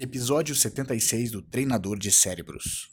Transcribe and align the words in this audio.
Episódio 0.00 0.54
76 0.54 1.32
do 1.32 1.42
Treinador 1.42 1.98
de 1.98 2.12
Cérebros. 2.12 2.88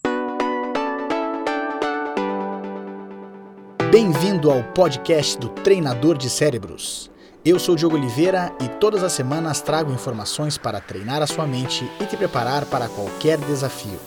Bem-vindo 3.92 4.50
ao 4.50 4.63
podcast 4.74 5.38
do 5.38 5.50
Treinador 5.50 6.18
de 6.18 6.32
Cérebros. 6.32 7.12
Eu 7.46 7.60
sou 7.60 7.76
Diogo 7.76 7.96
Oliveira 7.96 8.52
e 8.60 8.68
todas 8.80 9.04
as 9.04 9.14
semanas 9.14 9.62
trago 9.62 9.94
informações 9.94 10.57
para 10.57 10.82
treinar 10.82 11.21
a 11.21 11.28
sua 11.28 11.46
mente 11.46 11.88
e 12.02 12.07
te 12.07 12.18
preparar 12.18 12.66
para 12.66 12.89
qualquer 12.89 13.38
desafio. 13.38 14.00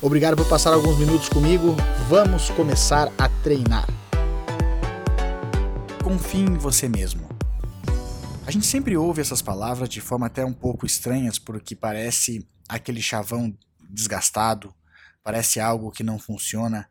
Obrigado 0.00 0.36
por 0.36 0.48
passar 0.48 0.72
alguns 0.72 0.96
minutos 0.96 1.28
comigo. 1.28 1.74
Vamos 2.08 2.50
começar 2.50 3.12
a 3.18 3.28
treinar. 3.42 3.88
Confie 6.04 6.42
em 6.42 6.54
você 6.54 6.88
mesmo. 6.88 7.27
A 8.48 8.50
gente 8.50 8.64
sempre 8.64 8.96
ouve 8.96 9.20
essas 9.20 9.42
palavras 9.42 9.90
de 9.90 10.00
forma 10.00 10.24
até 10.24 10.42
um 10.42 10.54
pouco 10.54 10.86
estranhas, 10.86 11.38
porque 11.38 11.76
parece 11.76 12.48
aquele 12.66 13.02
chavão 13.02 13.54
desgastado, 13.90 14.74
parece 15.22 15.60
algo 15.60 15.90
que 15.90 16.02
não 16.02 16.18
funciona. 16.18 16.88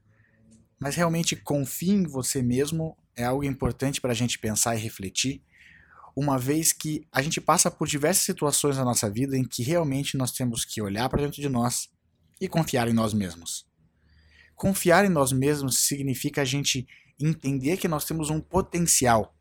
Mas 0.80 0.94
realmente 0.94 1.36
confie 1.36 1.90
em 1.90 2.04
você 2.04 2.44
mesmo 2.44 2.96
é 3.16 3.24
algo 3.24 3.44
importante 3.44 4.00
para 4.00 4.12
a 4.12 4.14
gente 4.14 4.38
pensar 4.38 4.76
e 4.76 4.80
refletir, 4.80 5.42
uma 6.16 6.38
vez 6.38 6.72
que 6.72 7.08
a 7.12 7.24
gente 7.24 7.42
passa 7.42 7.72
por 7.72 7.88
diversas 7.88 8.24
situações 8.24 8.78
na 8.78 8.86
nossa 8.86 9.10
vida 9.10 9.36
em 9.36 9.44
que 9.44 9.64
realmente 9.64 10.16
nós 10.16 10.32
temos 10.32 10.64
que 10.64 10.80
olhar 10.80 11.10
para 11.10 11.24
dentro 11.24 11.42
de 11.42 11.50
nós 11.50 11.90
e 12.40 12.48
confiar 12.48 12.88
em 12.88 12.94
nós 12.94 13.16
mesmos. 13.16 13.66
Confiar 14.56 15.06
em 15.06 15.10
nós 15.10 15.32
mesmos 15.32 15.80
significa 15.80 16.44
a 16.44 16.46
gente 16.46 16.88
entender 17.20 17.78
que 17.78 17.88
nós 17.88 18.06
temos 18.06 18.30
um 18.30 18.40
potencial, 18.40 19.36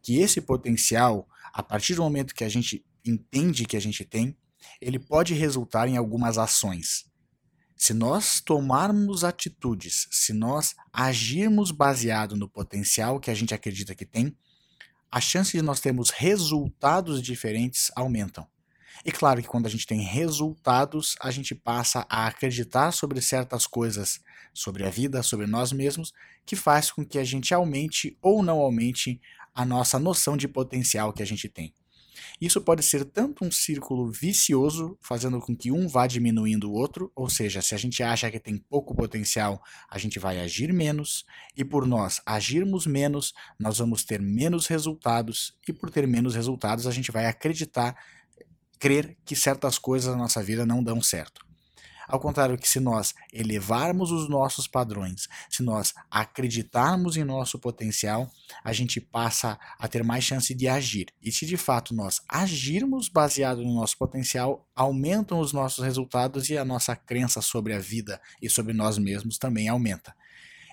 que 0.00 0.20
esse 0.20 0.40
potencial 0.40 1.28
a 1.58 1.62
partir 1.64 1.96
do 1.96 2.02
momento 2.04 2.36
que 2.36 2.44
a 2.44 2.48
gente 2.48 2.86
entende 3.04 3.64
que 3.64 3.76
a 3.76 3.80
gente 3.80 4.04
tem, 4.04 4.36
ele 4.80 4.96
pode 4.96 5.34
resultar 5.34 5.88
em 5.88 5.96
algumas 5.96 6.38
ações. 6.38 7.10
Se 7.76 7.92
nós 7.92 8.40
tomarmos 8.40 9.24
atitudes, 9.24 10.06
se 10.08 10.32
nós 10.32 10.76
agirmos 10.92 11.72
baseado 11.72 12.36
no 12.36 12.48
potencial 12.48 13.18
que 13.18 13.28
a 13.28 13.34
gente 13.34 13.52
acredita 13.52 13.92
que 13.92 14.06
tem, 14.06 14.36
a 15.10 15.20
chance 15.20 15.50
de 15.50 15.60
nós 15.60 15.80
termos 15.80 16.10
resultados 16.10 17.20
diferentes 17.20 17.90
aumentam. 17.96 18.46
E 19.04 19.10
claro 19.10 19.42
que 19.42 19.48
quando 19.48 19.66
a 19.66 19.70
gente 19.70 19.86
tem 19.86 20.00
resultados, 20.00 21.16
a 21.20 21.32
gente 21.32 21.56
passa 21.56 22.06
a 22.08 22.28
acreditar 22.28 22.92
sobre 22.92 23.20
certas 23.20 23.66
coisas, 23.66 24.20
sobre 24.54 24.86
a 24.86 24.90
vida, 24.90 25.24
sobre 25.24 25.48
nós 25.48 25.72
mesmos, 25.72 26.12
que 26.46 26.54
faz 26.54 26.92
com 26.92 27.04
que 27.04 27.18
a 27.18 27.24
gente 27.24 27.52
aumente 27.52 28.16
ou 28.22 28.44
não 28.44 28.60
aumente 28.60 29.20
a 29.58 29.64
nossa 29.64 29.98
noção 29.98 30.36
de 30.36 30.46
potencial 30.46 31.12
que 31.12 31.20
a 31.20 31.26
gente 31.26 31.48
tem. 31.48 31.74
Isso 32.40 32.60
pode 32.60 32.80
ser 32.84 33.04
tanto 33.04 33.44
um 33.44 33.50
círculo 33.50 34.08
vicioso, 34.08 34.96
fazendo 35.02 35.40
com 35.40 35.56
que 35.56 35.72
um 35.72 35.88
vá 35.88 36.06
diminuindo 36.06 36.70
o 36.70 36.74
outro, 36.74 37.10
ou 37.12 37.28
seja, 37.28 37.60
se 37.60 37.74
a 37.74 37.78
gente 37.78 38.00
acha 38.00 38.30
que 38.30 38.38
tem 38.38 38.56
pouco 38.56 38.94
potencial, 38.94 39.60
a 39.90 39.98
gente 39.98 40.16
vai 40.20 40.38
agir 40.38 40.72
menos, 40.72 41.24
e 41.56 41.64
por 41.64 41.88
nós 41.88 42.22
agirmos 42.24 42.86
menos, 42.86 43.34
nós 43.58 43.78
vamos 43.78 44.04
ter 44.04 44.22
menos 44.22 44.68
resultados, 44.68 45.58
e 45.66 45.72
por 45.72 45.90
ter 45.90 46.06
menos 46.06 46.36
resultados, 46.36 46.86
a 46.86 46.92
gente 46.92 47.10
vai 47.10 47.26
acreditar, 47.26 47.96
crer 48.78 49.18
que 49.24 49.34
certas 49.34 49.76
coisas 49.76 50.12
na 50.12 50.18
nossa 50.18 50.40
vida 50.40 50.64
não 50.64 50.84
dão 50.84 51.02
certo. 51.02 51.47
Ao 52.08 52.18
contrário 52.18 52.56
que 52.56 52.68
se 52.68 52.80
nós 52.80 53.14
elevarmos 53.32 54.10
os 54.10 54.30
nossos 54.30 54.66
padrões, 54.66 55.28
se 55.50 55.62
nós 55.62 55.92
acreditarmos 56.10 57.18
em 57.18 57.24
nosso 57.24 57.58
potencial, 57.58 58.30
a 58.64 58.72
gente 58.72 58.98
passa 58.98 59.58
a 59.78 59.86
ter 59.86 60.02
mais 60.02 60.24
chance 60.24 60.54
de 60.54 60.66
agir. 60.66 61.08
E 61.22 61.30
se 61.30 61.44
de 61.44 61.58
fato 61.58 61.94
nós 61.94 62.22
agirmos 62.26 63.10
baseado 63.10 63.62
no 63.62 63.74
nosso 63.74 63.98
potencial, 63.98 64.66
aumentam 64.74 65.38
os 65.38 65.52
nossos 65.52 65.84
resultados 65.84 66.48
e 66.48 66.56
a 66.56 66.64
nossa 66.64 66.96
crença 66.96 67.42
sobre 67.42 67.74
a 67.74 67.78
vida 67.78 68.18
e 68.40 68.48
sobre 68.48 68.72
nós 68.72 68.96
mesmos 68.96 69.36
também 69.36 69.68
aumenta. 69.68 70.16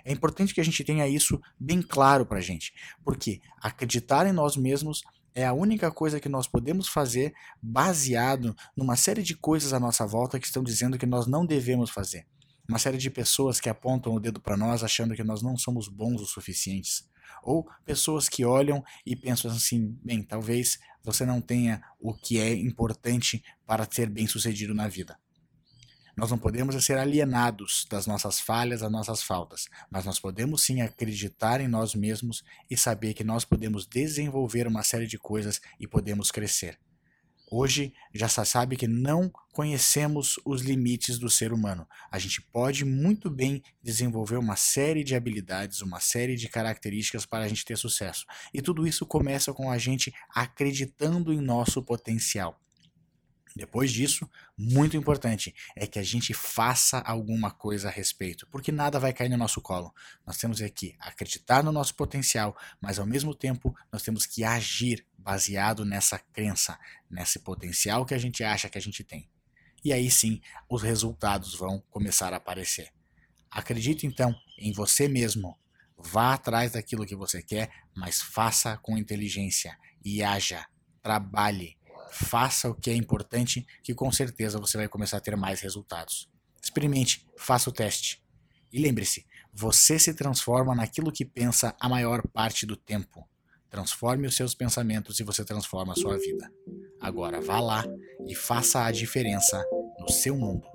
É 0.06 0.12
importante 0.14 0.54
que 0.54 0.62
a 0.62 0.64
gente 0.64 0.84
tenha 0.84 1.08
isso 1.08 1.42
bem 1.60 1.82
claro 1.82 2.26
para 2.26 2.38
a 2.38 2.42
gente, 2.42 2.72
porque 3.04 3.42
acreditar 3.60 4.26
em 4.28 4.32
nós 4.32 4.56
mesmos 4.56 5.02
é 5.36 5.46
a 5.46 5.54
única 5.54 5.92
coisa 5.92 6.20
que 6.20 6.30
nós 6.30 6.48
podemos 6.48 6.88
fazer 6.88 7.34
baseado 7.62 8.56
numa 8.76 8.96
série 8.96 9.22
de 9.22 9.36
coisas 9.36 9.74
à 9.74 9.80
nossa 9.80 10.08
volta 10.08 10.40
que 10.40 10.48
estão 10.48 10.64
dizendo 10.64 10.98
que 10.98 11.06
nós 11.06 11.28
não 11.28 11.46
devemos 11.46 11.90
fazer. 11.90 12.26
Uma 12.68 12.80
série 12.80 12.98
de 12.98 13.12
pessoas 13.12 13.60
que 13.60 13.70
apontam 13.70 14.16
o 14.16 14.20
dedo 14.20 14.40
para 14.40 14.56
nós 14.56 14.82
achando 14.82 15.14
que 15.14 15.24
nós 15.24 15.42
não 15.42 15.58
somos 15.58 15.90
bons 15.90 16.22
o 16.22 16.26
suficientes. 16.26 17.08
Ou 17.44 17.68
pessoas 17.84 18.30
que 18.30 18.46
olham 18.46 18.84
e 19.06 19.16
pensam 19.16 19.52
assim: 19.52 19.96
bem, 20.04 20.24
talvez 20.24 20.80
você 21.04 21.26
não 21.26 21.42
tenha 21.42 21.84
o 22.00 22.14
que 22.14 22.40
é 22.40 22.54
importante 22.54 23.44
para 23.68 23.88
ser 23.92 24.10
bem 24.10 24.26
sucedido 24.26 24.74
na 24.74 24.88
vida. 24.88 25.20
Nós 26.16 26.32
não 26.32 26.38
podemos 26.38 26.84
ser 26.86 26.98
alienados 26.98 27.86
das 27.90 28.08
nossas 28.08 28.40
falhas, 28.40 28.80
das 28.80 28.92
nossas 28.92 29.22
faltas, 29.22 29.68
mas 29.92 30.06
nós 30.06 30.18
podemos 30.18 30.64
sim 30.64 30.82
acreditar 30.82 31.60
em 31.60 31.68
nós 31.68 31.94
mesmos 31.94 32.42
e 32.70 32.78
saber 32.78 33.14
que 33.14 33.24
nós 33.24 33.44
podemos 33.44 33.86
desenvolver 33.86 34.66
uma 34.66 34.82
série 34.82 35.08
de 35.08 35.18
coisas 35.18 35.60
e 35.78 35.86
podemos 35.86 36.32
crescer. 36.32 36.80
Hoje 37.52 37.94
já 38.14 38.28
se 38.28 38.44
sabe 38.46 38.76
que 38.76 38.88
não 38.88 39.32
conhecemos 39.54 40.40
os 40.44 40.62
limites 40.62 41.20
do 41.20 41.30
ser 41.30 41.54
humano. 41.54 41.88
A 42.10 42.18
gente 42.18 42.42
pode 42.42 42.84
muito 42.84 43.30
bem 43.30 43.62
desenvolver 43.84 44.38
uma 44.38 44.56
série 44.56 45.04
de 45.04 45.16
habilidades, 45.16 45.82
uma 45.82 46.00
série 46.00 46.36
de 46.36 46.50
características 46.50 47.26
para 47.26 47.44
a 47.44 47.48
gente 47.48 47.64
ter 47.64 47.78
sucesso. 47.78 48.26
E 48.54 48.62
tudo 48.62 48.88
isso 48.88 49.06
começa 49.06 49.54
com 49.54 49.70
a 49.70 49.78
gente 49.78 50.14
acreditando 50.34 51.32
em 51.32 51.40
nosso 51.40 51.84
potencial. 51.84 52.60
Depois 53.56 53.90
disso, 53.90 54.30
muito 54.58 54.98
importante 54.98 55.56
é 55.78 55.88
que 55.88 55.98
a 55.98 56.04
gente 56.04 56.34
faça 56.34 57.00
alguma 57.00 57.50
coisa 57.50 57.88
a 57.88 57.92
respeito, 57.92 58.46
porque 58.48 58.70
nada 58.70 59.00
vai 59.00 59.14
cair 59.14 59.30
no 59.30 59.38
nosso 59.38 59.62
colo. 59.62 59.94
Nós 60.28 60.38
temos 60.38 60.62
aqui 60.62 60.94
acreditar 61.00 61.64
no 61.64 61.72
nosso 61.72 61.96
potencial, 61.96 62.58
mas 62.82 63.00
ao 63.00 63.06
mesmo 63.06 63.34
tempo 63.34 63.74
nós 63.90 64.04
temos 64.04 64.26
que 64.26 64.44
agir 64.44 65.08
baseado 65.18 65.86
nessa 65.86 66.20
crença, 66.20 66.78
nesse 67.10 67.40
potencial 67.40 68.06
que 68.06 68.14
a 68.14 68.18
gente 68.18 68.44
acha 68.44 68.68
que 68.68 68.78
a 68.78 68.82
gente 68.82 69.06
tem. 69.06 69.30
E 69.86 69.94
aí 69.94 70.12
sim, 70.12 70.42
os 70.70 70.82
resultados 70.82 71.56
vão 71.56 71.82
começar 71.90 72.34
a 72.34 72.38
aparecer. 72.38 72.92
Acredite 73.50 74.06
então 74.06 74.36
em 74.58 74.74
você 74.74 75.08
mesmo. 75.08 75.58
Vá 75.98 76.34
atrás 76.34 76.74
daquilo 76.74 77.06
que 77.06 77.16
você 77.16 77.42
quer, 77.42 77.72
mas 77.96 78.22
faça 78.22 78.76
com 78.78 78.98
inteligência 78.98 79.78
e 80.04 80.22
haja, 80.22 80.68
trabalhe 81.02 81.78
faça 82.16 82.70
o 82.70 82.74
que 82.74 82.90
é 82.90 82.96
importante, 82.96 83.68
que 83.84 83.94
com 83.94 84.10
certeza 84.12 84.58
você 84.58 84.78
vai 84.78 84.88
começar 84.88 85.18
a 85.18 85.20
ter 85.22 85.36
mais 85.36 85.60
resultados. 85.60 86.30
Experimente, 86.64 87.28
faça 87.38 87.70
o 87.70 87.74
teste. 87.74 88.24
E 88.72 88.80
lembre-se, 88.80 89.26
você 89.54 90.00
se 90.00 90.14
transforma 90.14 90.74
naquilo 90.74 91.12
que 91.12 91.26
pensa 91.26 91.76
a 91.80 91.90
maior 91.90 92.26
parte 92.28 92.66
do 92.66 92.78
tempo. 92.78 93.28
Transforme 93.70 94.28
os 94.28 94.36
seus 94.36 94.56
pensamentos 94.56 95.20
e 95.20 95.24
você 95.24 95.44
transforma 95.44 95.92
a 95.92 95.96
sua 95.96 96.18
vida. 96.18 96.50
Agora 97.02 97.42
vá 97.42 97.60
lá 97.60 97.84
e 98.26 98.34
faça 98.34 98.86
a 98.86 98.92
diferença 98.92 99.62
no 100.00 100.10
seu 100.10 100.38
mundo. 100.38 100.66